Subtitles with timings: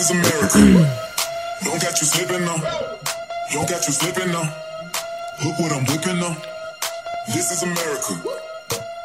[0.00, 0.58] is America.
[1.62, 2.56] Don't got you slipping now.
[3.52, 4.48] Don't got you slipping now.
[5.44, 6.36] Look what I'm whipping now.
[7.26, 8.14] This is America.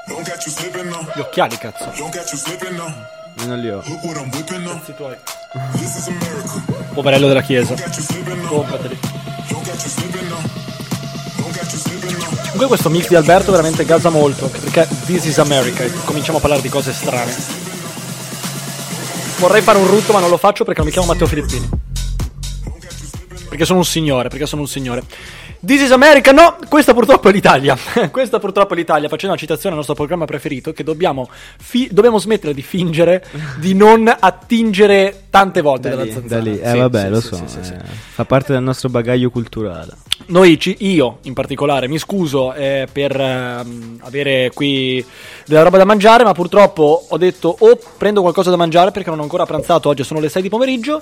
[0.08, 1.05] Don't got you slipping now.
[1.13, 1.92] Gli occhiali, cazzo.
[1.97, 2.94] Don't got you slipping now.
[3.39, 3.84] Io non li ho.
[3.86, 4.79] Look what I'm whipping now.
[5.73, 6.63] This is America.
[6.94, 7.73] Poverello della chiesa.
[7.73, 8.49] Don't got you slipping now.
[8.49, 8.97] Comprateli.
[9.49, 10.41] Don't got you slipping now.
[11.37, 12.29] Don't got you slipping now.
[12.55, 16.41] Comunque questo mix di Alberto veramente gasa molto, perché This is America, e cominciamo a
[16.41, 17.65] parlare di cose strane.
[19.40, 21.70] Vorrei fare un rutto ma non lo faccio perché non mi chiamo Matteo Filippini.
[23.50, 25.04] Perché sono un signore, perché sono un signore.
[25.66, 27.76] This is America, no, questa purtroppo è l'Italia.
[28.12, 32.20] questa purtroppo è l'Italia, facendo una citazione al nostro programma preferito, che dobbiamo, fi- dobbiamo
[32.20, 33.26] smettere di fingere
[33.58, 36.42] di non attingere tante volte Da dalla lì, zanzara.
[36.44, 36.59] da lì.
[36.59, 37.44] Eh Sì, vabbè, sì, lo sì, so.
[37.73, 37.80] eh,
[38.14, 39.94] Fa parte del nostro bagaglio culturale.
[40.28, 45.04] Noi, ci- io in particolare, mi scuso eh, per ehm, avere qui
[45.45, 49.20] della roba da mangiare, ma purtroppo ho detto o prendo qualcosa da mangiare perché non
[49.20, 51.02] ho ancora pranzato, oggi sono le 6 di pomeriggio,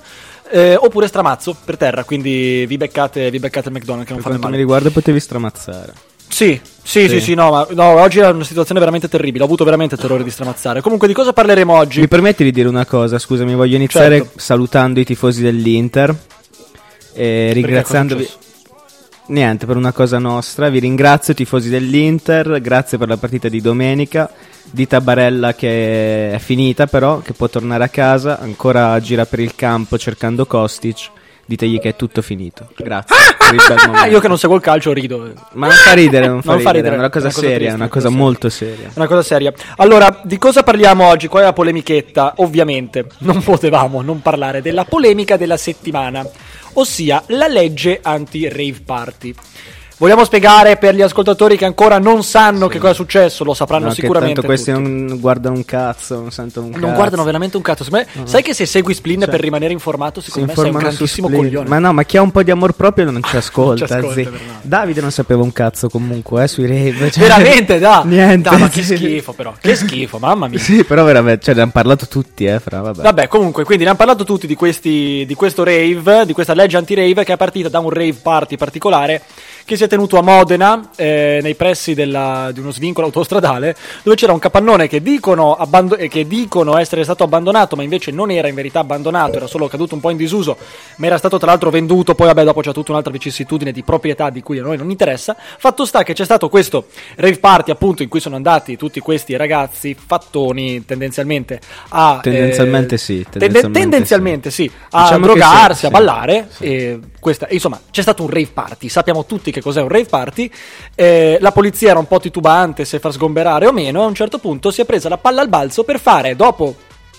[0.51, 4.31] eh, oppure stramazzo per terra, quindi vi beccate, vi beccate il McDonald's che non Per
[4.31, 4.57] fa quanto mi male.
[4.57, 5.93] riguarda potevi stramazzare.
[6.27, 7.21] Sì, sì, sì, Sì.
[7.21, 10.31] sì, no, ma no, oggi è una situazione veramente terribile, ho avuto veramente terrore di
[10.31, 10.81] stramazzare.
[10.81, 11.99] Comunque di cosa parleremo oggi?
[11.99, 13.20] Mi permetti di dire una cosa?
[13.20, 14.40] Scusami, voglio iniziare Certo.
[14.40, 16.15] salutando i tifosi dell'Inter
[17.13, 18.27] e ringraziandovi.
[19.26, 24.30] Niente, per una cosa nostra, vi ringrazio tifosi dell'Inter, grazie per la partita di domenica.
[24.65, 29.40] Dite a Barella che è finita però, che può tornare a casa, ancora gira per
[29.40, 31.10] il campo cercando Kostic.
[31.46, 32.70] Ditegli che è tutto finito.
[32.76, 33.15] Grazie.
[33.49, 34.10] bel Ah, momento.
[34.10, 35.32] io che non seguo il calcio rido.
[35.54, 37.41] Ma non fa ridere, non fa Non fa ridere, ridere, è una cosa una cosa
[37.41, 38.90] seria, triste, è una cosa molto seria.
[38.93, 39.54] Una cosa seria.
[39.77, 41.27] Allora, di cosa parliamo oggi?
[41.27, 42.35] Qual è la polemichetta?
[42.37, 46.26] Ovviamente non potevamo non parlare della polemica della settimana,
[46.74, 49.35] ossia la legge anti-rave party.
[49.98, 53.86] Vogliamo spiegare per gli ascoltatori che ancora non sanno che cosa è successo, lo sapranno
[53.88, 54.34] No, sicuramente.
[54.41, 54.84] tanto questi tutti.
[54.90, 56.86] non guardano un cazzo, non sentono un cazzo.
[56.86, 57.86] Non guardano veramente un cazzo.
[57.91, 60.77] Me- Sai che se segui Splin Cioè, per rimanere informato, Si secondo me sei un
[60.77, 61.70] grandissimo coglione.
[61.70, 63.86] Ma no, ma chi ha un po' di amor proprio non ci ascolta.
[63.86, 64.24] ascolta, zi.
[64.24, 64.52] Bernardo.
[64.64, 67.12] Davide non sapeva un cazzo comunque, eh, sui rave.
[67.12, 68.03] cioè- Veramente, da.
[68.06, 68.50] Niente.
[68.50, 68.96] Da, ma che sì.
[68.98, 69.53] schifo, però.
[69.59, 70.59] Che schifo, mamma mia.
[70.64, 73.02] Sì, però veramente, cioè, ne hanno parlato tutti, eh, fra, vabbè.
[73.03, 76.78] Vabbè, comunque, quindi ne hanno parlato tutti di, questi, di questo rave, di questa legge
[76.78, 79.22] anti-rave che è partita da un rave party particolare
[79.66, 84.16] che si è tenuto a Modena, eh, nei pressi della- di uno svincolo autostradale, dove
[84.16, 88.32] c'era un capannone che dicono, abbando- eh, che dicono essere stato abbandonato, ma invece non
[88.32, 90.58] era in verità abbandonato, era solo caduto un po' in disuso,
[90.98, 94.30] ma era stato tra l'altro venduto, poi vabbè dopo c'è tutta un'altra vicissitudine di proprietà
[94.30, 95.36] di cui a noi non interessa.
[95.58, 99.36] Fatto sta che c'è stato questo rave party appunto in cui sono andati tutti questi
[99.36, 102.20] ragazzi fattoni tendenzialmente a...
[102.22, 106.48] Tendenzialmente eh, sì, tende- tendenzialmente tendenzialmente sì, a Diciamo drogarsi, sì, a sì, ballare.
[106.50, 106.64] sì.
[106.64, 108.90] E questa, insomma, c'è stato un rave party.
[108.90, 110.51] Sappiamo tutti che cos'è un rave party.
[110.95, 114.03] Eh, la polizia era un po' titubante se far sgomberare o meno.
[114.03, 116.75] A un certo punto si è presa la palla al balzo per fare dopo.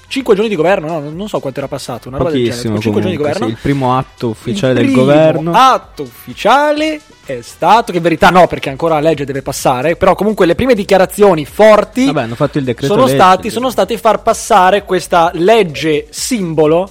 [0.07, 2.57] 5 giorni di governo, no, non so quanto era passato, una roba del genere.
[2.57, 3.47] Pochissimo, 5 giorni di comunque, governo.
[3.47, 5.53] sì, il primo atto ufficiale Il del primo governo.
[5.55, 10.15] atto ufficiale è stato, che in verità no, perché ancora la legge deve passare, però
[10.15, 13.97] comunque le prime dichiarazioni forti Vabbè, hanno fatto il decreto sono legge, stati, sono stati
[13.97, 16.91] far passare questa legge simbolo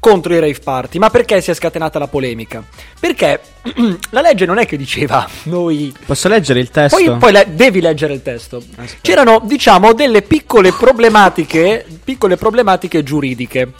[0.00, 0.98] contro i rave party.
[0.98, 2.62] Ma perché si è scatenata la polemica?
[2.98, 3.40] Perché
[4.10, 6.96] la legge non è che diceva noi Posso leggere il testo?
[6.96, 8.56] poi, poi le- devi leggere il testo.
[8.56, 8.98] Aspetta.
[9.00, 13.72] C'erano, diciamo, delle piccole problematiche, piccole problematiche giuridiche.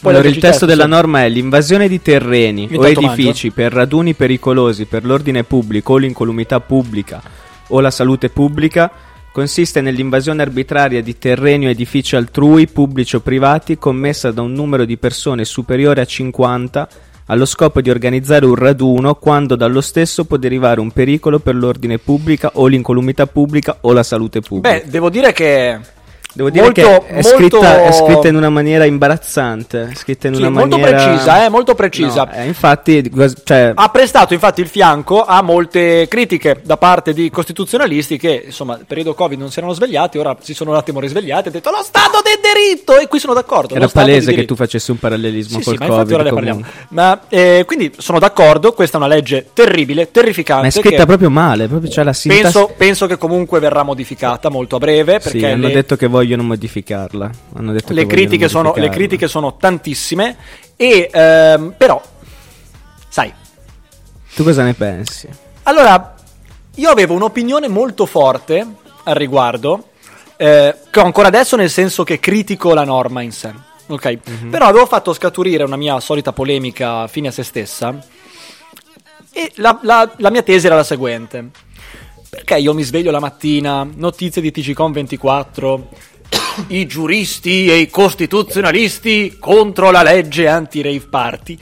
[0.00, 4.84] Poi Allora, il testo della norma è l'invasione di terreni o edifici per raduni pericolosi
[4.84, 7.22] per l'ordine pubblico o l'incolumità pubblica
[7.68, 8.90] o la salute pubblica
[9.34, 14.84] consiste nell'invasione arbitraria di terreni o edifici altrui, pubblici o privati, commessa da un numero
[14.84, 16.88] di persone superiore a 50
[17.26, 21.98] allo scopo di organizzare un raduno quando dallo stesso può derivare un pericolo per l'ordine
[21.98, 24.78] pubblica o l'incolumità pubblica o la salute pubblica.
[24.78, 25.80] Beh, devo dire che.
[26.34, 29.92] Devo dire molto- che è, scritta, molto- è scritta in una maniera imbarazzante.
[29.94, 31.04] Scritta in Sì, una molto maniera...
[31.04, 32.24] precisa, eh, molto precisa.
[32.24, 33.10] No, eh, infatti,
[33.44, 38.76] cioè, Ha prestato infatti il fianco a molte critiche da parte di costituzionalisti che, insomma,
[38.76, 41.60] il periodo Covid non si erano svegliati, ora si sono un attimo risvegliati e hanno
[41.60, 42.98] detto lo Stato del diritto!
[42.98, 43.74] E qui sono d'accordo.
[43.76, 46.12] era palese che tu facessi un parallelismo Sì, col sì, ma Covid.
[46.14, 46.58] ora ne parliamo.
[46.60, 46.86] comunque.
[46.88, 50.62] Ma eh, quindi sono d'accordo, questa è una legge terribile, terrificante.
[50.62, 52.42] Ma è scritta che proprio male, proprio c'è la sintassi.
[52.42, 56.06] penso, penso che comunque verrà modificata molto a breve Sì, perché hanno le, detto che
[56.08, 57.30] vogliono modificarla.
[57.54, 60.36] Hanno detto le che critiche vogliono sono, le critiche sono tantissime
[60.76, 62.00] e ehm, però,
[63.08, 63.32] sai,
[64.34, 65.28] Tu cosa ne pensi?
[65.64, 66.14] Allora,
[66.76, 68.66] io avevo un'opinione molto forte
[69.04, 69.88] al riguardo,
[70.36, 73.52] eh, che ho ancora adesso nel senso che critico la norma in sé.
[73.86, 74.18] Ok,
[74.48, 77.94] però avevo fatto scaturire una mia solita polemica fine a se stessa
[79.30, 81.50] e la, la- la mia tesi era la seguente.
[82.30, 85.88] Perché io mi sveglio la mattina, notizie di TGCOM 24,
[86.68, 91.58] i giuristi e i costituzionalisti contro la legge anti-rave party.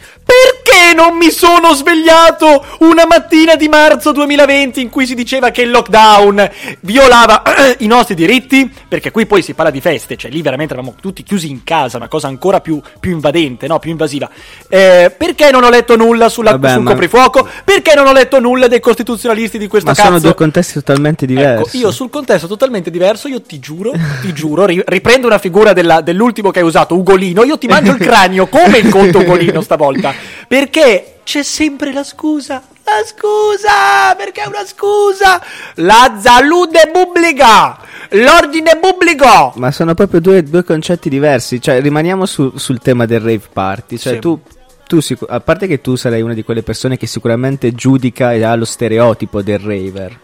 [0.92, 5.62] Perché non mi sono svegliato una mattina di marzo 2020 in cui si diceva che
[5.62, 6.50] il lockdown
[6.80, 7.42] violava
[7.78, 8.70] i nostri diritti?
[8.88, 11.96] Perché qui poi si parla di feste, cioè lì veramente eravamo tutti chiusi in casa,
[11.96, 13.78] una cosa ancora più, più invadente, no?
[13.78, 14.28] più invasiva.
[14.68, 17.48] Eh, perché non ho letto nulla sulla, Vabbè, sul ma- coprifuoco?
[17.64, 20.08] Perché non ho letto nulla dei costituzionalisti di questa Ma cazzo?
[20.08, 21.76] sono due contesti totalmente diversi.
[21.78, 25.72] Ecco, io sul contesto totalmente diverso, io ti giuro, ti giuro, ri- riprendo una figura
[25.72, 29.62] della- dell'ultimo che hai usato, Ugolino, io ti mangio il cranio come il conto Ugolino
[29.62, 30.12] stavolta,
[30.46, 30.80] perché
[31.24, 35.40] c'è sempre la scusa, la scusa, perché è una scusa,
[35.76, 37.78] la salute pubblica,
[38.10, 39.52] l'ordine pubblico.
[39.56, 41.60] Ma sono proprio due, due concetti diversi.
[41.60, 43.98] Cioè, rimaniamo su- sul tema del rave party.
[43.98, 44.18] Cioè, Sì.
[44.18, 44.40] tu,
[44.86, 44.98] tu
[45.28, 48.64] a parte che tu sarai una di quelle persone che sicuramente giudica e ha lo
[48.64, 50.18] stereotipo del raver.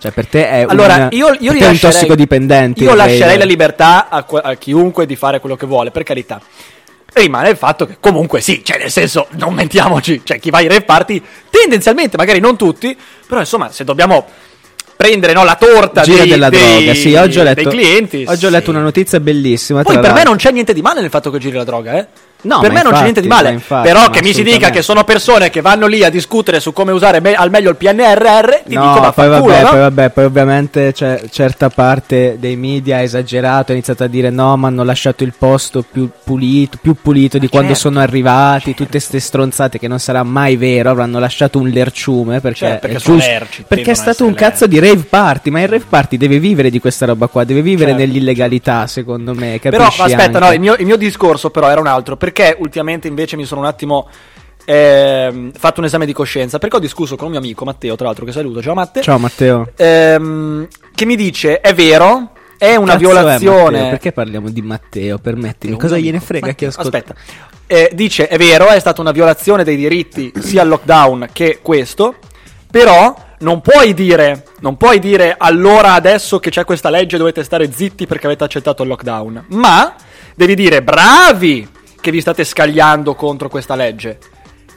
[0.00, 2.84] Cioè, per te è Allora, un, io, io per te un tossicodipendente.
[2.84, 3.38] Io lascerei raver.
[3.38, 6.40] la libertà a, a chiunque di fare quello che vuole, per carità.
[7.12, 10.68] Rimane il fatto che comunque sì, cioè nel senso, non mentiamoci, cioè chi va ai
[10.68, 12.96] rave party, tendenzialmente, magari non tutti,
[13.26, 14.26] però insomma, se dobbiamo
[14.96, 16.94] prendere no, la torta Gira dei, della dei- droga.
[16.94, 18.24] Sì, oggi ho letto, clienti.
[18.26, 18.54] oggi ho sì.
[18.54, 19.82] letto una notizia bellissima.
[19.82, 20.28] Poi per me l'altro.
[20.28, 22.06] non c'è niente di male nel fatto che giri la droga, eh.
[22.42, 23.48] No, per ma me non c'è infatti, niente di male.
[23.48, 26.08] ma infatti, però ma che mi si dica che sono persone che vanno lì a
[26.10, 29.62] discutere su come usare me- al meglio il PNRR, ti no, dico poi vaffanculo, vabbè,
[29.62, 29.68] no?
[29.70, 34.30] poi vabbè, poi ovviamente c'è certa parte dei media ha esagerato, ha iniziato a dire
[34.30, 38.72] no, ma hanno lasciato il posto più pulito, più pulito di quando certo, sono arrivati,
[38.74, 42.96] tutte ste stronzate che non sarà mai vero, avranno lasciato un lerciume perché, Certo, perché
[42.96, 45.84] è giusto- lerci, perché è stato un essere cazzo di rave party, ma il rave
[45.88, 50.22] party deve vivere di questa roba qua, deve vivere Certo, nell'illegalità, secondo me, Però aspetta,
[50.24, 50.38] anche?
[50.38, 53.62] no, il mio, il mio discorso però era un altro, perché ultimamente invece mi sono
[53.62, 54.08] un attimo
[54.64, 58.06] ehm, fatto un esame di coscienza, perché ho discusso con un mio amico Matteo, tra
[58.06, 59.72] l'altro che saluto, ciao Matte, Ciao Matteo.
[59.76, 63.70] ehm, che mi dice, è vero, è una Cazzo è violazione...
[63.76, 63.88] Matteo?
[63.90, 65.18] Perché parliamo di Matteo?
[65.18, 66.06] Permettimi, È cosa amico.
[66.08, 66.96] gliene frega Ma- chi ascolta?
[66.98, 67.14] Aspetta,
[67.70, 72.14] Eh, dice: È vero, è stata una violazione dei diritti sia il lockdown che questo.
[72.70, 77.70] Però non puoi dire, non puoi dire allora adesso che c'è questa legge dovete stare
[77.72, 79.44] zitti perché avete accettato il lockdown.
[79.48, 79.94] Ma
[80.34, 81.66] devi dire bravi
[82.00, 84.18] che vi state scagliando contro questa legge.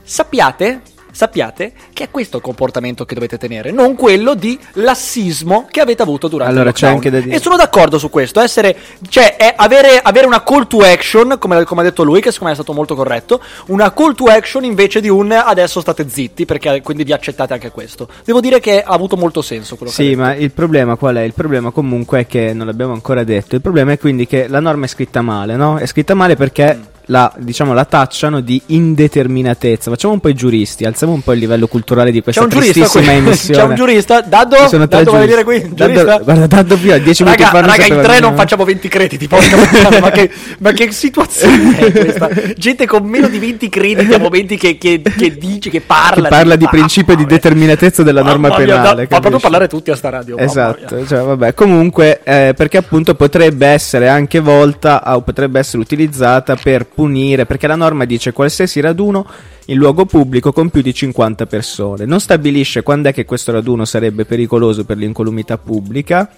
[0.03, 0.81] Sappiate,
[1.11, 6.01] sappiate che è questo il comportamento che dovete tenere, non quello di lassismo che avete
[6.01, 7.05] avuto durante Allora, il c'è lockdown.
[7.05, 8.75] anche da dire- E sono d'accordo su questo, essere,
[9.09, 12.45] cioè è avere, avere una call to action, come, come ha detto lui, che secondo
[12.45, 16.45] me è stato molto corretto, una call to action invece di un adesso state zitti,
[16.45, 18.09] perché quindi vi accettate anche questo.
[18.25, 21.15] Devo dire che ha avuto molto senso quello che ha Sì, ma il problema qual
[21.17, 21.21] è?
[21.21, 23.55] Il problema comunque è che non l'abbiamo ancora detto.
[23.55, 25.77] Il problema è quindi che la norma è scritta male, no?
[25.77, 26.79] È scritta male perché
[27.11, 29.91] la, diciamo, la tacciano di indeterminatezza.
[29.91, 33.59] Facciamo un po' i giuristi, alziamo un po' il livello culturale di questa tristissima emissione.
[33.59, 35.43] c'è un giurista, Daddo, Ci sono Daddo vuole giuristi.
[35.43, 38.87] qui, Daddo- guarda, Daddo più a 10 minuti fa raga, in tre non facciamo 20
[38.87, 42.29] crediti, porca puttana, ma, che, ma che situazione è questa?
[42.55, 46.29] Gente con meno di 20 crediti a momenti che, che, che dice, che parla.
[46.29, 49.07] Che parla di Mamma principio di determinatezza della norma mia, penale.
[49.07, 50.37] Fa proprio parlare tutti a sta radio.
[50.37, 51.53] Esatto, cioè, vabbè.
[51.53, 57.65] Comunque, eh, perché appunto potrebbe essere anche volta o potrebbe essere utilizzata per punire, perché
[57.65, 59.25] la norma dice qualsiasi raduno
[59.65, 62.05] in luogo pubblico con più di 50 persone.
[62.05, 66.29] Non stabilisce quando è che questo raduno sarebbe pericoloso per l'incolumità pubblica.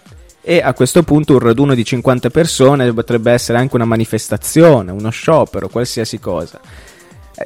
[0.42, 5.10] E a questo punto un raduno di 50 persone potrebbe essere anche una manifestazione, uno
[5.10, 6.62] sciopero, qualsiasi cosa.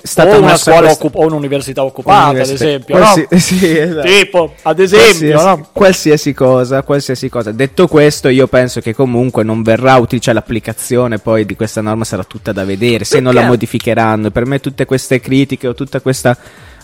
[0.01, 2.95] È stata o una mossa scuola occup- o un'università occupata, ad Università- esempio.
[2.97, 3.37] qualsi- no?
[3.39, 4.07] sì, esatto.
[4.07, 5.67] Tipo, ad esempio, qualsiasi, no?
[5.71, 7.51] qualsiasi cosa, qualsiasi cosa.
[7.51, 12.03] Detto questo, io penso che comunque non verrà utile, cioè l'applicazione poi di questa norma
[12.03, 13.47] sarà tutta da vedere, se non la Perché?
[13.47, 14.31] modificheranno.
[14.31, 16.37] Per me tutte queste critiche o tutta questa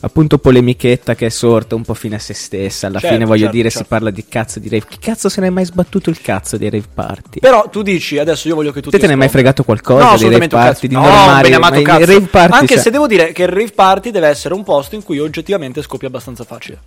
[0.05, 3.39] appunto polemichetta che è sorta un po' fine a se stessa, alla Certo, fine voglio
[3.43, 3.83] certo, dire certo.
[3.85, 4.85] si parla di cazzo di rave.
[4.87, 7.39] Chi cazzo se ne è mai sbattuto il cazzo dei rave party?
[7.39, 10.11] Però tu dici, adesso io voglio che tu Te te ne hai mai fregato qualcosa
[10.11, 10.87] No, dei rave party?
[10.87, 12.05] Di no, normali, ma i cazzo.
[12.05, 14.95] rave party, Anche cioè- se devo dire che il rave party deve essere un posto
[14.95, 16.79] in cui oggettivamente scoppia abbastanza facile.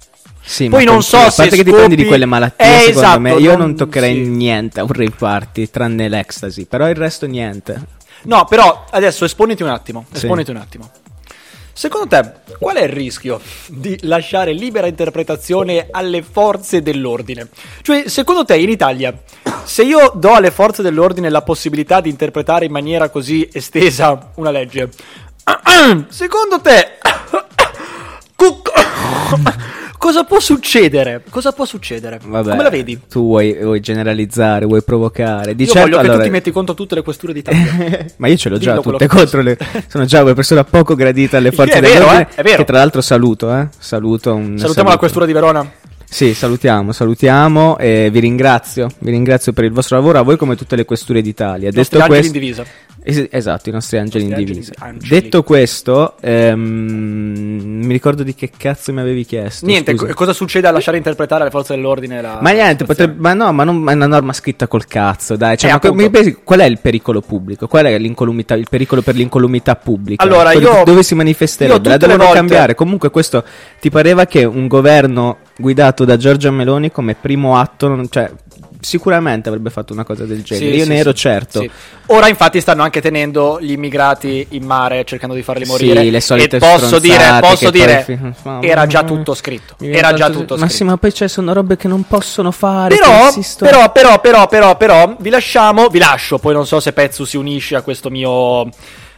[0.43, 2.99] Sì, Poi non so a parte se che dipende di scopi- quelle malattie, Eh, secondo
[3.01, 3.35] esatto, me.
[3.35, 4.31] Io non- non toccherei sì.
[4.31, 7.81] niente a un rave party, tranne l'ecstasy, però il resto niente.
[8.25, 10.05] No, però adesso esponiti un attimo.
[10.11, 10.17] Sì.
[10.19, 10.91] Esponiti un attimo.
[11.79, 17.49] Secondo te, qual è il rischio di lasciare libera interpretazione alle forze dell'ordine?
[17.83, 19.15] Cioè, secondo te in Italia,
[19.63, 24.51] se io do alle forze dell'ordine la possibilità di interpretare in maniera così estesa una
[24.51, 24.89] legge,
[26.09, 26.93] secondo te
[29.99, 31.23] cosa può succedere?
[31.29, 32.19] Cosa può succedere?
[32.25, 33.01] Vabbè, Come la vedi?
[33.09, 35.55] Tu vuoi, vuoi generalizzare, vuoi provocare.
[35.55, 38.07] Di Io certo, voglio che allora- tu ti metti contro tutte le questure d'Italia.
[38.17, 39.59] Ma io ce l'ho già Dillo quello tutte contro le.
[39.89, 42.29] Sono già una persona poco gradita alle forze è vero, dell'ordine.
[42.31, 42.57] eh, è vero.
[42.59, 43.69] Che tra l'altro saluto, eh.
[43.79, 44.43] Saluto un.
[44.59, 44.99] Salutiamo la saluto.
[44.99, 45.71] questura di Verona.
[46.09, 48.89] Sì, salutiamo, salutiamo e vi ringrazio.
[49.01, 51.69] Vi ringrazio per il vostro lavoro, a voi come tutte le questure d'Italia.
[51.69, 52.65] I nostri Detto questo, in divisa.
[53.03, 54.73] Es- esatto, i nostri angeli in divisa.
[54.99, 59.67] Detto questo, ehm, mi ricordo di che cazzo mi avevi chiesto.
[59.67, 63.35] Niente, co- cosa succede a lasciare interpretare alle forze dell'ordine la Ma niente, potrebbe, ma
[63.35, 65.57] no, ma non, ma è una norma scritta col cazzo, dai.
[65.57, 66.03] Cioè, Eh, ma appunto.
[66.03, 67.67] mi pensi- qual è il pericolo pubblico?
[67.69, 70.23] Qual è l'incolumità- il pericolo per l'incolumità pubblica?
[70.23, 71.83] Allora, io- dove si manifesterebbe?
[71.85, 72.75] La le devono volte- cambiare.
[72.75, 73.45] Comunque, questo
[73.81, 78.31] ti pareva che un governo guidato da Giorgia Meloni come primo atto, non- cioè,
[78.79, 80.71] sicuramente avrebbe fatto una cosa del genere.
[80.71, 81.17] Sì, Io sì, ne ero sì.
[81.17, 81.67] certo.
[82.09, 86.03] Ora infatti stanno anche tenendo gli immigrati in mare cercando di farli morire.
[86.03, 88.19] Sì, le solite e posso dire, posso dire fi-
[88.61, 89.75] era già tutto scritto.
[89.81, 90.75] Era già tutto Ma scritto.
[90.77, 92.95] sì, ma poi ci sono robe che non possono fare.
[92.97, 97.25] Però, però, però, però, però, però, vi lasciamo, vi lascio, poi non so se Pezzu
[97.25, 98.69] si unisce a questo mio,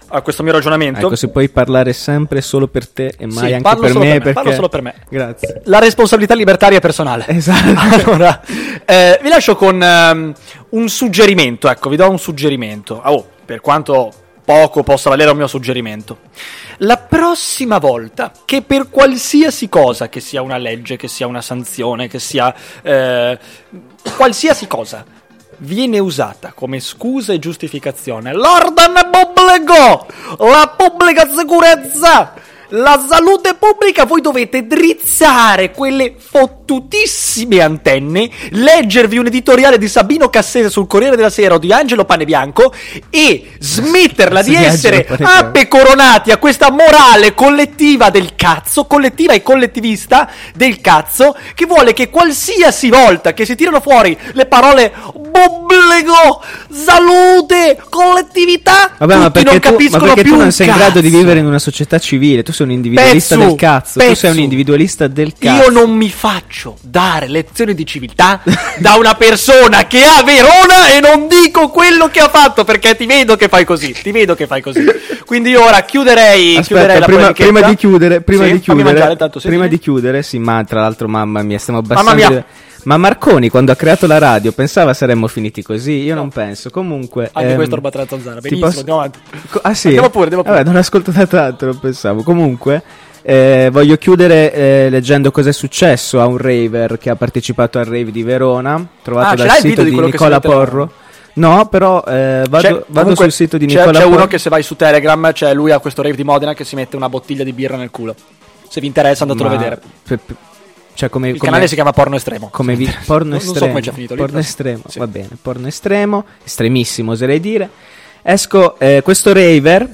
[0.09, 1.07] a questo mio ragionamento.
[1.07, 3.99] Ecco, se puoi parlare sempre solo per te e mai Sì, anche per me, per
[3.99, 4.33] me, perché...
[4.33, 4.95] parlo solo per me.
[5.09, 5.63] Grazie.
[5.65, 7.27] La responsabilità libertaria personale.
[7.29, 7.77] Esatto.
[8.09, 8.41] Allora,
[8.85, 10.33] eh, vi lascio con ehm,
[10.71, 13.01] un suggerimento, ecco, vi do un suggerimento.
[13.05, 14.13] Oh, per quanto
[14.45, 16.19] poco possa valere un mio suggerimento.
[16.79, 22.09] La prossima volta che per qualsiasi cosa, che sia una legge, che sia una sanzione,
[22.09, 23.39] che sia eh,
[24.17, 25.05] qualsiasi cosa,
[25.59, 29.09] viene usata come scusa e giustificazione l'ordine
[29.65, 30.07] pubblico,
[30.39, 32.33] la pubblica sicurezza,
[32.71, 40.69] la salute pubblica, voi dovete drizzare quelle fottutissime antenne, leggervi un editoriale di Sabino Cassese
[40.69, 42.73] sul Corriere della Sera o di Angelo Panebianco
[43.09, 45.39] e smetterla di essere Panebianco.
[45.39, 52.11] apecoronati a questa morale collettiva del cazzo, collettiva e collettivista del cazzo, che vuole che
[52.11, 59.61] qualsiasi volta che si tirano fuori le parole pubblico, salute, collettività, Vabbè, tutti non tu,
[59.61, 61.19] capiscono ma perché più tu non sei in grado di cazzo.
[61.21, 62.43] vivere in una società civile?
[62.43, 64.01] Tu sei un individualista Pezzu, del cazzo.
[64.01, 65.63] Tu sei un individualista del cazzo.
[65.63, 68.41] Io non mi faccio dare lezioni di civiltà
[68.79, 73.07] da una persona che ha Verona e non dico quello che ha fatto perché ti
[73.07, 73.93] vedo che fai così.
[73.93, 74.85] Ti vedo che fai così.
[75.25, 78.85] Quindi io ora chiuderei, chiuderei Aspetta, la prima, prima di chiudere, prima Sì, di chiudere,
[78.93, 82.35] mangiare, tanto, sì, prima di chiudere, sì, ma tra l'altro, mamma mia, stiamo Mamma abbassando.
[82.35, 82.45] mia.
[82.89, 85.93] Ma Marconi, quando ha creato la radio, pensava saremmo finiti così?
[86.05, 86.71] Io non penso.
[86.71, 88.37] Comunque, Anche ehm, questo roba tra zanzara.
[88.41, 89.19] ti Benissimo, posso- andiamo avanti.
[89.51, 89.87] Co- ah sì?
[89.89, 90.55] Andiamo pure, andiamo pure.
[90.57, 92.23] Vabbè, non ascolto da tanto, non pensavo.
[92.23, 92.83] Comunque,
[93.21, 97.85] eh, voglio chiudere eh, leggendo cosa è successo a un raver che ha partecipato al
[97.85, 100.41] rave di Verona, trovato Ah, dal sito di di, Nicola?
[100.41, 100.91] Porro.
[101.35, 104.17] No, però eh, vado, C'è- vado comunque sul sito di c'è- Nicola C'è Porro.
[104.17, 106.75] uno che se vai su Telegram, c'è lui a questo rave di Modena che si
[106.75, 108.15] mette una bottiglia di birra nel culo.
[108.67, 109.81] Se vi interessa andatelo Ma- a vedere.
[110.05, 110.19] pe-
[110.99, 112.49] cioè come, Il come- canale si chiama Porno Estremo.
[112.51, 113.53] come vi- porno Non- estremo.
[113.53, 114.21] Non so come c'è finito lì.
[114.21, 114.99] porno estremo, Sì.
[114.99, 115.29] va bene.
[115.41, 117.71] Porno estremo, estremissimo oserei dire.
[118.21, 119.89] Esco, eh, questo raver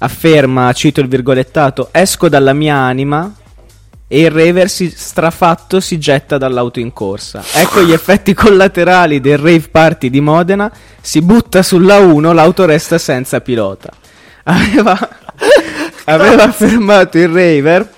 [0.00, 3.32] afferma, cito il virgolettato, esco dalla mia anima
[4.06, 7.42] e il raver si, strafatto si getta dall'auto in corsa.
[7.54, 12.98] Ecco gli effetti collaterali del rave party di Modena, si butta sulla 1, l'auto resta
[12.98, 13.90] senza pilota.
[14.44, 14.98] Aveva,
[16.04, 17.88] aveva affermato il raver,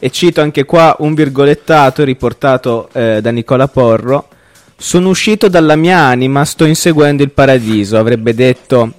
[0.00, 4.26] e cito anche qua un virgolettato riportato eh, da Nicola Porro,
[4.76, 8.94] sono uscito dalla mia anima, sto inseguendo il paradiso, avrebbe detto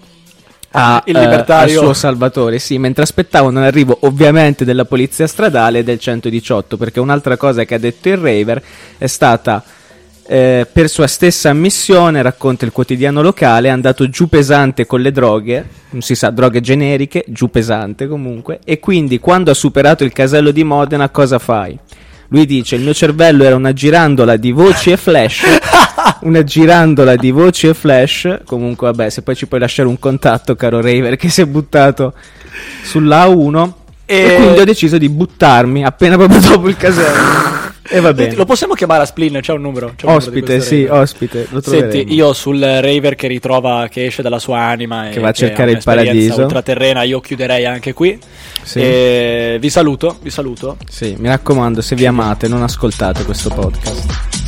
[0.73, 1.79] a, Il eh, libertario.
[1.79, 6.99] al suo salvatore, sì, mentre aspettavano l'arrivo ovviamente della polizia stradale e del 118, perché
[6.99, 8.61] un'altra cosa che ha detto il Raver
[8.99, 9.63] è stata
[10.31, 15.11] eh, per sua stessa ammissione, racconta il quotidiano locale, è andato giù pesante con le
[15.11, 20.13] droghe, non si sa, droghe generiche, giù pesante comunque, e quindi quando ha superato il
[20.13, 21.77] casello di Modena cosa fai?
[22.29, 25.43] Lui dice: Il mio cervello era una girandola di voci e flash.
[26.23, 28.39] una girandola di voci e flash.
[28.45, 32.13] Comunque, vabbè, se poi ci puoi lasciare un contatto, caro Raver, che si è buttato
[32.83, 33.71] sulla A1.
[34.05, 34.15] E...
[34.15, 37.40] E- quindi ho deciso di buttarmi appena proprio dopo il casello.
[37.83, 38.35] E va bene.
[38.35, 39.39] Lo possiamo chiamare a Splin?
[39.41, 39.93] C'è un numero.
[39.95, 41.01] c'è un numero Ospite, questo sì, raver.
[41.01, 41.47] ospite.
[41.61, 45.33] Senti, io sul raver che ritrova, che esce dalla sua anima e Che va a
[45.33, 46.41] cercare il paradiso.
[46.41, 48.19] ultraterrena, io chiuderei anche qui.
[48.63, 48.79] Sì.
[48.79, 50.77] E vi saluto, vi saluto.
[50.87, 54.40] Sì, mi raccomando, se vi amate, non ascoltate questo podcast.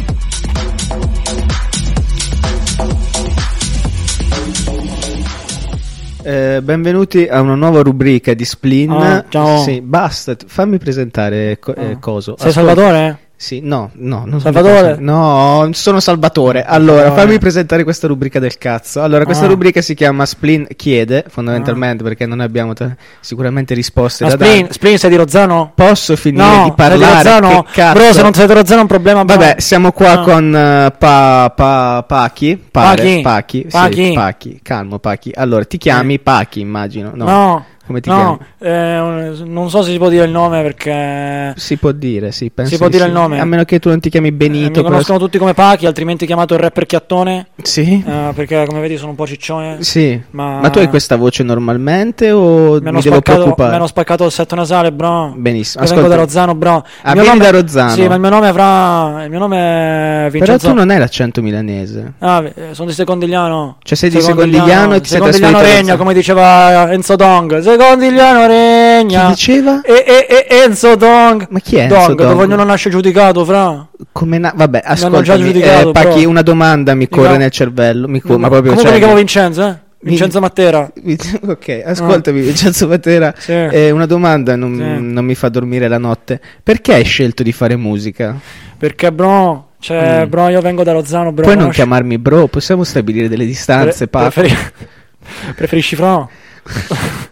[6.25, 8.91] Eh, benvenuti a una nuova rubrica di Splin.
[8.91, 9.57] Ah, ciao.
[9.63, 11.97] Sì, basta, fammi presentare co- eh, Ah.
[11.97, 12.35] coso.
[12.39, 13.19] Sei Ascolta- Salvatore?
[13.43, 14.95] Sì, no, no, non Salvatore?
[14.99, 16.63] No, sono Salvatore.
[16.63, 17.25] Allora, Salvatore.
[17.27, 19.01] fammi presentare questa rubrica del cazzo.
[19.01, 19.49] Allora, questa Ah.
[19.49, 24.67] rubrica si chiama Splin chiede, fondamentalmente, perché non abbiamo t- sicuramente risposte Ma da Splin,
[24.71, 25.73] Splin sei di Rozzano?
[25.75, 27.15] Posso finire No, di sei di parlare?
[27.15, 27.65] Rozzano?
[27.69, 27.99] Cazzo?
[27.99, 29.25] Bro, se non sei di Rozzano è un problema.
[29.25, 29.35] bro.
[29.35, 30.19] Vabbè, siamo qua Ah.
[30.21, 32.57] con eh, pa, pa, Pachi.
[32.71, 33.21] Pare, Pachi?
[33.21, 33.61] Pachi.
[33.63, 34.11] sì, Pachi?
[34.13, 34.59] Pachi.
[34.63, 35.31] Calmo, Pachi.
[35.35, 37.11] Allora, ti chiami Pachi, immagino.
[37.13, 37.25] No.
[37.25, 37.65] No.
[37.85, 41.91] Come ti No, eh, non so se si può dire il nome perché Si può
[41.91, 43.09] dire, sì, penso Si può di dire sì.
[43.09, 43.39] il nome?
[43.41, 44.61] A meno che tu non ti chiami eh, Benito.
[44.67, 48.01] mi però- conoscono tutti come Pachi, altrimenti chiamato il rapper Chiattone, Sì?
[48.07, 49.77] eh, perché come vedi sono un po' ciccione.
[49.83, 50.17] Sì.
[50.31, 53.69] Ma, Ma tu hai questa voce normalmente o mi mi, devo preoccupare?
[53.71, 55.33] mi hanno spaccato il setto nasale, bro.
[55.35, 55.83] Benissimo.
[55.83, 56.85] Io vengo Ascolta, da Rozzano, bro.
[57.01, 57.89] Ah, Il mio vieni nome- da Rozzano.
[57.91, 59.23] Sì, ma il mio nome avrà.
[59.25, 60.67] Il mio nome è però Vincenzo.
[60.69, 62.13] tu non hai l'accento milanese.
[62.19, 63.75] Ah, eh, sono di Secondigliano.
[63.83, 67.59] Cioè sei di Secondigliano e ti sei Secondigliano a regna, come diceva Enzo Dong.
[67.77, 69.27] Secondigliano Chi regna.
[69.29, 69.81] diceva?
[69.81, 71.47] E, e, e Enzo Dong.
[71.49, 72.39] Ma chi è Enzo Dong, Dong?
[72.39, 73.87] ognuno nasce giudicato, fra.
[74.11, 76.29] Come na- Vabbè, ascoltami, eh, però.
[76.29, 79.15] una domanda mi corre Dica- nel cervello, mi co- ma proprio Comunque cioè, mi chiamo
[79.15, 79.75] Vincenzo, eh?
[80.01, 80.91] Vincenzo Matera.
[81.47, 83.33] Ok, ascoltami, Vincenzo Matera.
[83.37, 83.51] Sì.
[83.53, 85.01] eh, una domanda non, Sì.
[85.13, 86.39] non mi fa dormire la notte.
[86.61, 88.35] Perché hai scelto di fare musica?
[88.77, 90.29] Perché, bro, cioè, Mm.
[90.29, 91.43] bro, io vengo da Rozzano, bro.
[91.43, 94.55] Puoi non conosci- chiamarmi bro, possiamo stabilire delle distanze, Pre- preferi-
[95.55, 96.27] Preferisci Fra?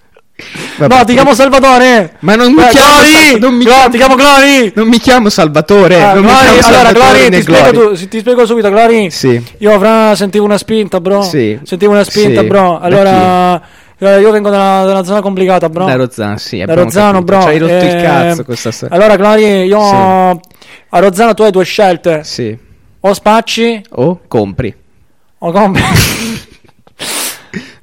[0.87, 2.15] Vabbè, no, ti chiamo Salvatore!
[2.19, 3.39] Ma non mi Eh, chiamo Glory!
[3.39, 4.71] Non mi chiamo- ti chiamo Glory!
[4.75, 8.07] Non mi chiamo Salvatore, Ah, non mi Glory, chiamo allora, Salvatore Glory, ti spiego, tu-
[8.07, 9.09] ti spiego subito, Glory.
[9.11, 9.43] Sì.
[9.59, 11.21] Io Fra sentivo una spinta, bro.
[11.23, 11.59] Sì.
[11.63, 12.47] Sentivo una spinta, Sì.
[12.47, 12.79] bro.
[12.79, 13.61] Allora,
[13.97, 15.85] eh, io vengo da, una zona complicata, bro.
[15.85, 17.41] Da Rozzano, sì, Da Rozzano, bro.
[17.41, 18.95] Ci hai rotto il Eh, cazzo questa sera.
[18.95, 19.95] Allora, Glory, io Sì.
[20.89, 22.57] a Rozzano tu hai due scelte: Sì.
[22.99, 24.73] o spacci O compri.
[25.39, 25.83] o compri.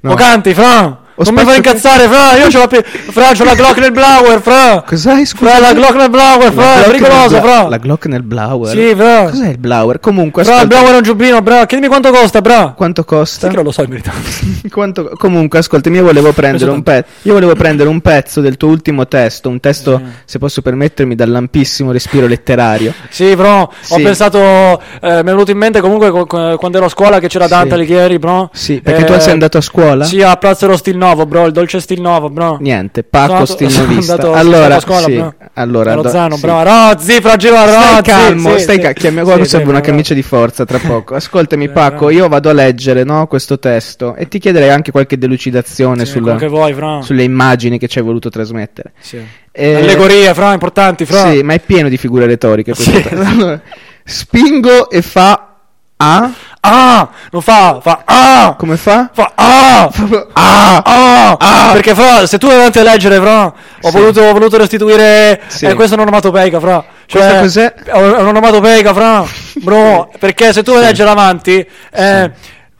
[0.01, 0.13] No.
[0.13, 2.37] O canti, Fra non mi fai incazzare, fra.
[2.37, 4.83] Io ce la, pe- fra, c'ho la Glock nel Blower, fra.
[4.85, 5.51] Cos'hai, scusa?
[5.51, 6.81] Fra, la Glock nel Blower, fra.
[6.81, 7.67] È pericoloso, fra.
[7.67, 8.71] La Glock nel Blower?
[8.71, 9.29] Sì, fra.
[9.29, 9.99] Cos'è il Blower?
[9.99, 11.65] Comunque, Fra, il Blower è un giubbino, bra.
[11.65, 12.73] Chiedimi quanto costa, bra.
[12.75, 13.47] Quanto costa?
[13.47, 14.11] Sì, che non lo so in verità.
[14.71, 15.11] quanto...
[15.17, 17.07] Comunque, ascoltami, io volevo prendere un pezzo.
[17.23, 19.49] Io volevo prendere un pezzo del tuo ultimo testo.
[19.49, 20.01] Un testo, eh.
[20.23, 22.93] se posso permettermi, dal lampissimo respiro letterario.
[23.09, 23.71] Sì, bro.
[23.81, 23.93] Sì.
[23.93, 24.39] Ho pensato.
[24.39, 27.73] Eh, mi è venuto in mente comunque quando ero a scuola che c'era Dante sì.
[27.73, 28.49] Alighieri, bro.
[28.53, 30.05] Sì, perché eh, tu sei andato a scuola?
[30.05, 31.45] Sì, a Plazzero Stil 9 nuovo, bro.
[31.45, 32.57] Il dolce stil nuovo, bro.
[32.59, 34.13] Niente, Paco stil novista.
[34.13, 35.33] Andato, allora, scuola, sì, bro.
[35.53, 36.57] allora Rozzano, do, bro.
[36.57, 36.63] Sì.
[36.63, 37.71] Rozzi, fragilo Rozzi.
[37.71, 38.93] Stai calmo, sì, stai calmo.
[38.93, 41.15] Chiami qua, serve una camicia di forza tra poco.
[41.15, 46.05] Ascoltami, Paco, io vado a leggere, no, questo testo e ti chiederei anche qualche delucidazione
[46.05, 48.93] sulla, vuoi, sulle immagini che ci hai voluto trasmettere.
[48.99, 49.21] Sì.
[49.51, 51.31] Eh, Allegorie, fra, importanti, fra.
[51.31, 52.73] Sì, ma è pieno di figure retoriche.
[52.75, 53.03] Sì.
[54.03, 55.55] Spingo e fa
[55.97, 58.55] a Ah, non fa, fa ah.
[58.57, 59.09] Come fa?
[59.13, 59.89] Fa ah!
[60.33, 61.37] Ah!
[61.37, 61.69] Ah!
[61.71, 63.53] Perché fra, se tu vai avanti a leggere, fra, ho,
[63.89, 63.91] Sì.
[63.91, 65.41] voluto, ho voluto restituire.
[65.47, 65.65] Sì.
[65.65, 66.83] Eh, questa è un'onomatopeica, fra.
[67.05, 67.73] Cioè, Questa cos'è?
[67.85, 69.25] È un'onomatopeica, fra.
[69.55, 72.31] Bro, perché se tu vai a leggere avanti, eh,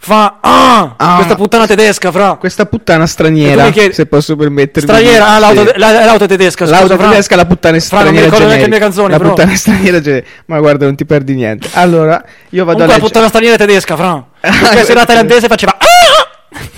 [0.02, 0.94] fa ah!
[0.98, 1.16] Ah.
[1.16, 2.36] Questa puttana tedesca, fra.
[2.40, 4.88] Questa puttana straniera, chiedi- se posso permettermi.
[4.90, 5.74] Straniera, ah, l'auto, Sì.
[5.76, 7.10] la- l'auto tedesca, scusa, L'auto fra.
[7.10, 9.30] tedesca, la puttana Fra, non mi straniera ricordo neanche le mie canzoni, La bro.
[9.30, 10.30] puttana straniera generica.
[10.46, 11.68] Ma guarda, non ti perdi niente.
[11.74, 13.00] Allora, io vado Comunque a la leggere.
[13.02, 14.26] puttana straniera tedesca, fra.
[14.40, 14.92] Perché se ecco.
[14.92, 16.28] era thailandese faceva ah!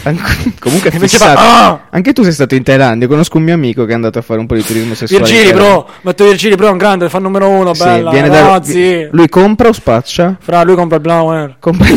[0.03, 1.39] Anc- Comunque è fissato.
[1.39, 3.07] "Ah!" Anche tu sei stato in Thailandia.
[3.07, 5.23] Conosco un mio amico che è andato a fare un po' di turismo sessuale.
[5.25, 5.87] Virgili, bro.
[6.01, 8.09] Metto Virgili, bro, è un grande, fa il numero uno, Sì, bella.
[8.11, 8.61] viene da-.
[9.11, 10.35] Lui compra o spaccia?
[10.41, 11.55] Fra, lui compra il blower.
[11.59, 11.87] Compra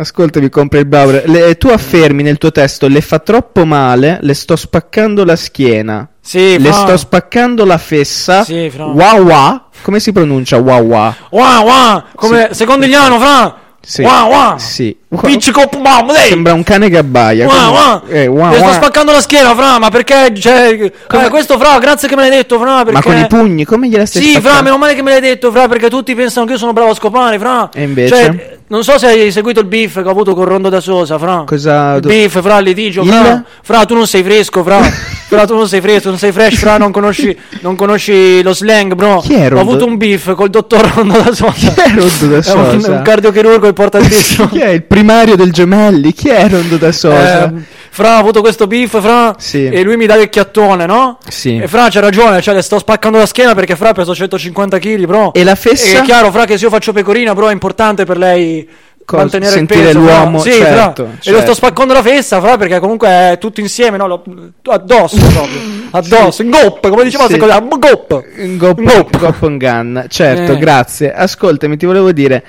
[0.00, 1.28] Ascoltami, compra il Bauer.
[1.28, 6.08] Le- tu affermi nel tuo testo: le fa troppo male, le sto spaccando la schiena.
[6.20, 6.72] Sì, le fra.
[6.72, 8.44] sto spaccando la fessa.
[8.44, 8.84] Sì, fra.
[8.84, 9.60] Wow wow.
[9.82, 11.14] Come si pronuncia wow wow?
[11.30, 13.58] Wow, wow, come secondigliano, fra.
[13.80, 14.02] Sì.
[14.02, 14.58] Wow, wow.
[14.58, 14.96] Sì.
[15.22, 16.28] Picci coppo, mamma, dai.
[16.28, 17.46] Sembra un cane che abbaia.
[17.46, 18.02] Wow, wow.
[18.08, 18.72] Eh, wow, Le sto wow.
[18.74, 22.30] spaccando la schiena, fra, ma perché, cioè, Come- eh, questo, fra, grazie che me l'hai
[22.36, 22.92] detto, fra, perché...
[22.92, 24.62] Ma con i pugni, come gliela stai Sì, fra, spaccando?
[24.64, 26.94] meno male che me l'hai detto, fra, perché tutti pensano che io sono bravo a
[26.94, 27.70] scopare, fra.
[27.72, 28.14] E invece?
[28.14, 31.18] Cioè, non so se hai seguito il beef che ho avuto con Rondo da Sosa,
[31.18, 31.44] fra.
[31.46, 33.08] Cosa- Il beef, fra, il litigio, Il?
[33.08, 33.42] fra.
[33.62, 34.78] Fra, tu non sei fresco, fra.
[35.28, 38.92] fra, tu non sei fresco, non sei fresh, fra, non conosci, non conosci lo slang,
[38.94, 39.20] bro.
[39.20, 39.60] Chi è Ho Rondo?
[39.70, 41.52] avuto un beef col dottor Rondo da Sosa.
[41.52, 42.92] Chi è Rondo da È un, Sosa?
[42.92, 44.48] un cardiochirurgo importantissimo.
[44.52, 46.12] Chi è il primario del Gemelli?
[46.12, 47.44] Chi è Rondo da Sosa?
[47.46, 47.52] Eh,
[47.90, 49.66] fra ha avuto questo beef, fra, Sì.
[49.68, 51.18] e lui mi dà il chiattone, no?
[51.28, 51.56] Sì.
[51.58, 55.04] E fra c'ha ragione, cioè le sto spaccando la schiena perché fra peso 150 kg,
[55.06, 55.32] bro.
[55.32, 55.98] E la fessa?
[55.98, 58.68] è chiaro, fra, che se io faccio pecorina, bro, è importante per lei
[59.10, 59.98] mantenere Sentire il peso.
[60.00, 61.04] l'uomo, sì, certo, fra.
[61.04, 61.40] E lo certo.
[61.40, 64.06] sto spaccando la fessa, fra, perché comunque è tutto insieme, no?
[64.06, 64.22] Lo-
[64.66, 65.76] addosso proprio.
[65.90, 67.32] Addosso, in goppa, come diceva Sì.
[67.32, 67.38] sì.
[67.38, 68.22] goppa.
[68.56, 69.16] Gop, Gop.
[69.18, 70.04] Gop Gun.
[70.08, 70.58] Certo, Eh.
[70.58, 71.10] grazie.
[71.14, 72.44] Ascoltami, ti volevo dire: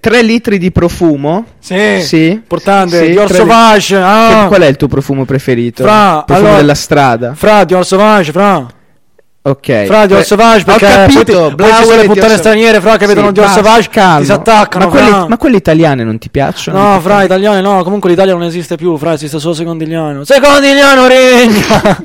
[0.00, 1.44] 3 litri di profumo.
[1.60, 2.98] Sì, Sì, importante.
[3.04, 4.44] sì, Dior tre li- Sauvage, ah.
[4.48, 5.82] Qual è il tuo profumo preferito?
[5.84, 7.34] Fra, profumo allora- della strada.
[7.34, 8.66] Fra, Dior Sauvage, fra.
[9.40, 9.84] Ok.
[9.86, 13.30] Fra Dior Sauvage ho perché capito, poi, poi le puttane straniere fra che Sì, vedono
[13.32, 14.24] Dior Sauvage calmo.
[14.24, 15.26] si attaccano Ma quelle, fra.
[15.28, 16.78] ma quelle italiane non ti piacciono?
[16.94, 22.04] no fra italiane no comunque l'Italia non esiste più fra esiste solo Secondigliano Secondigliano regna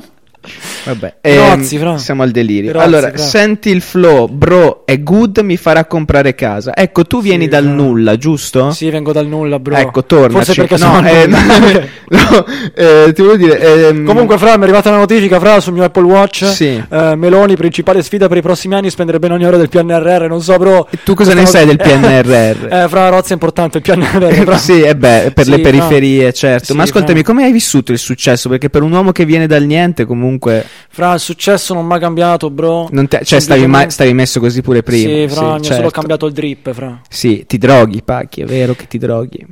[0.84, 1.98] Vabbè, Rozzi, ehm, fra.
[1.98, 2.72] siamo al delirio.
[2.72, 3.16] Rozzi, allora, fra.
[3.18, 6.74] senti il flow, bro, è good, mi farà comprare casa.
[6.76, 7.72] Ecco, tu vieni Sì, dal fra.
[7.72, 8.70] nulla, giusto?
[8.72, 9.76] Sì, vengo dal nulla, bro.
[9.76, 10.34] Ecco, tornaci.
[10.34, 11.26] Forse perché no, sono eh,
[12.08, 13.88] no, eh, ti volevo dire...
[13.88, 16.44] ehm, Comunque, Fra, mi è arrivata una notifica, Fra, sul mio Apple Watch.
[16.46, 16.82] Sì.
[16.88, 20.26] Eh, Meloni, principale sfida per i prossimi anni, spendere ben ogni ora del PNRR.
[20.28, 20.86] Non so, bro.
[20.90, 22.66] E tu cosa ne sai del PNRR?
[22.74, 24.56] Eh, Fra, Rozzi è importante il PNRR.
[24.56, 25.62] Sì, e beh, per Sì, le no.
[25.62, 26.66] periferie, certo.
[26.66, 27.32] Sì, Ma ascoltami, fra.
[27.32, 28.48] come hai vissuto il successo?
[28.48, 30.64] Perché per un uomo che viene dal niente, comunque.
[30.88, 32.88] Fra, il successo non mi ha cambiato, bro.
[32.90, 35.08] Non te- cioè, stavi, ma- stavi messo così pure prima.
[35.08, 35.74] Sì, Fra, mi ha certo.
[35.76, 37.00] solo cambiato il drip, Fra.
[37.08, 39.46] Sì, ti droghi, Pacchi, è vero che ti droghi.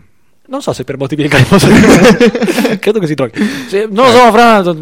[0.48, 2.78] Non so se per motivi legali posso dire.
[2.78, 3.42] Credo che si droghi.
[3.68, 4.74] Sì, non lo so, Fra.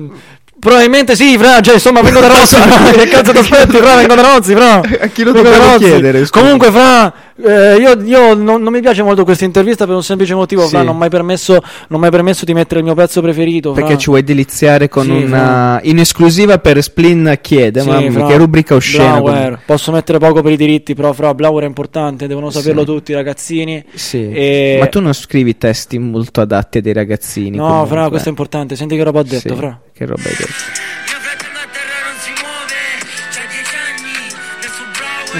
[0.58, 1.60] Probabilmente sì, Fra.
[1.60, 2.56] Cioè, insomma, vengo da Rozzi.
[2.92, 3.94] Che cazzo ti aspetti, Fra?
[3.94, 4.80] Vengo da Rozzi, Fra.
[4.80, 5.84] A chi lo dobbiamo Rozzi.
[5.84, 6.42] chiedere, scusa?
[6.44, 7.12] Comunque, Fra.
[7.44, 10.80] Eh, io io non, non mi piace molto questa intervista per un semplice motivo, Fra.
[10.80, 10.84] Sì.
[10.86, 13.72] Non mi hai permesso, non mi hai permesso di mettere il mio pezzo preferito.
[13.74, 13.82] Fra.
[13.82, 15.80] Perché ci vuoi deliziare con Sì, una.
[15.82, 18.26] In esclusiva per Splin chiede, Sì, ma Fra.
[18.26, 19.20] che rubrica oscena.
[19.20, 19.32] Blauer.
[19.34, 19.58] comunque.
[19.66, 22.86] Posso mettere poco per i diritti, però Fra Blauer è importante, devono saperlo Sì.
[22.86, 23.84] tutti i ragazzini.
[23.94, 24.30] Sì.
[24.32, 27.56] E- Ma tu non scrivi testi molto adatti a dei ragazzini.
[27.56, 27.88] No, comunque.
[27.96, 28.76] Fra, questo è importante.
[28.76, 29.80] Senti che roba ho detto, Sì, Fra.
[29.92, 30.52] Che roba hai detto?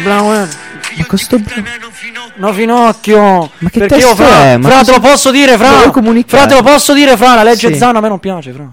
[0.03, 0.49] Blauer.
[0.97, 1.55] Ma questo bra-
[2.41, 3.51] No, Finocchio.
[3.59, 4.57] Ma che Perché io, fra, è?
[4.57, 5.93] Ma fra, cosa- te lo posso dire, fra.
[6.27, 7.35] Fra, te lo posso dire, fra.
[7.35, 7.77] La legge Sì.
[7.79, 8.67] Zana a me non piace, fra.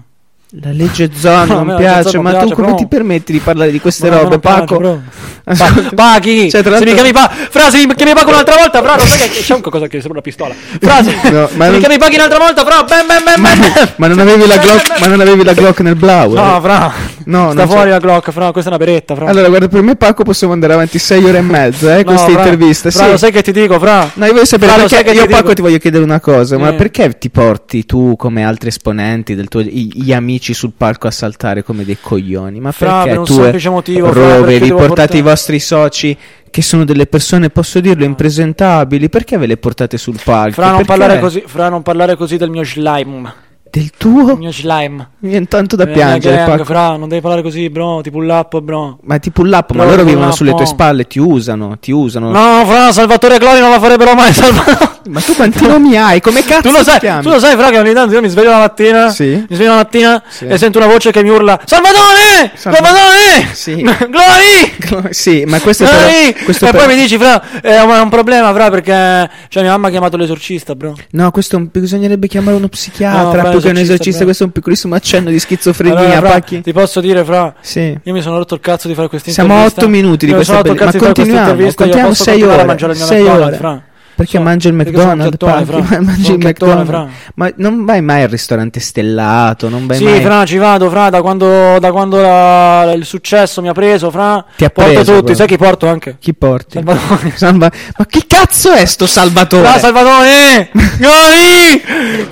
[0.62, 3.38] La legge Zon No, non piace, ma non tu piace, come però- ti permetti di
[3.38, 5.02] parlare di queste Ma robe, non piace, Paco?
[5.44, 8.80] Ascolta- Pa- Pachi, Cioè, se mi chiami pa- Fra, se mi chiami Paco un'altra volta,
[8.82, 10.54] fra, non sai che c'è un qualcosa che sembra una pistola.
[10.80, 13.42] Fra, se, No, ma se mi non- chiami Pachi un'altra volta, fra, bam, bam, bam,
[13.42, 13.88] bam.
[13.96, 16.32] Ma non avevi la Glock, ma non avevi la Glock nel blau?
[16.32, 16.92] No, fra.
[17.24, 17.88] No, sta fuori c'è.
[17.90, 19.26] la Glock, fra, questa è una beretta, fra.
[19.26, 22.30] Allora, guarda, per me Paco possiamo andare avanti sei ore e mezza, eh, No, queste
[22.32, 22.90] fra, interviste.
[22.90, 23.10] Fra, sì.
[23.10, 24.10] lo sai che ti dico, fra?
[24.14, 26.70] No, io voglio sapere Fra, perché io ti Paco ti voglio chiedere una cosa, ma
[26.70, 26.74] Eh.
[26.74, 31.62] perché ti porti tu come altri esponenti del tuo gli amici sul palco a saltare
[31.62, 32.60] come dei coglioni?
[32.60, 36.16] Ma Fra, perché per tu semplice motivo, roveri, portate portare- i vostri soci
[36.50, 40.52] che sono delle persone, posso dirlo, impresentabili, perché ve le portate sul palco?
[40.52, 43.46] Fra non, parlare così, fra non parlare così del mio slime.
[43.70, 44.32] Del tuo?
[44.32, 45.10] Il mio slime.
[45.18, 48.00] Mi viene tanto da Eh, piangere, gang, fra, non devi parlare così, bro.
[48.02, 48.98] Ti pull up, bro.
[49.02, 51.76] Ma ti pull up, ma Bro, loro pull vivono up, sulle tue spalle, ti usano,
[51.78, 52.30] ti usano.
[52.30, 54.32] No, fra, Salvatore Clori non la farebbero mai.
[55.08, 56.20] Ma tu quanti nomi hai?
[56.20, 57.22] Come cazzo Tu lo, sai, chiami?
[57.22, 59.08] tu lo sai, fra, che ogni tanto io mi sveglio la mattina.
[59.10, 59.44] Sì.
[59.48, 60.46] Mi sveglio la mattina Sì.
[60.46, 62.52] e sento una voce che mi urla: Salvatore!
[62.54, 63.48] Salva- Salvatore!
[63.52, 63.74] Sì.
[64.10, 65.12] Glory!
[65.12, 66.32] sì, ma questo è Glory!
[66.32, 69.30] però, questo e per- poi mi dici, fra, è un, è un problema, fra, perché.
[69.48, 70.94] Cioè, mia mamma ha chiamato l'esorcista, bro.
[71.12, 74.24] No, questo è bisognerebbe chiamare uno No, psichiatra fra, più che un esorcista.
[74.24, 75.98] Questo è un piccolissimo accenno di schizofrenia.
[75.98, 77.54] Allora, fra, ti posso dire, fra.
[77.60, 77.98] Sì.
[78.02, 79.80] Io mi sono rotto il cazzo di fare questa Siamo a intervista.
[79.82, 83.06] otto minuti di Io questa bella- ma di continuiamo, continuare a ore, mangiare il mio
[83.06, 83.56] sei McDonald's, ore.
[83.56, 83.82] fra.
[84.18, 85.64] Perché So- mangi il McDonald's, Pacchi?
[85.86, 86.00] fra.
[86.02, 86.88] mangi il chiottone, McDonald's.
[86.90, 87.08] fra.
[87.36, 90.20] Ma non vai mai al ristorante stellato, non vai Sì, mai.
[90.22, 94.44] fra, ci vado, fra, da quando, da quando la- il successo mi ha preso, fra.
[94.56, 95.34] Ti ha porto preso, tutti, però.
[95.36, 96.16] sai chi porto anche?
[96.18, 96.82] Chi porti?
[96.82, 97.32] Salvatore.
[97.36, 99.68] Salva- Ma che cazzo è sto Salvatore?
[99.68, 100.70] Fra, Salvatore!
[100.98, 101.82] Goli!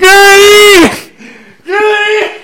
[0.00, 1.04] Goli!
[1.66, 2.35] Goli!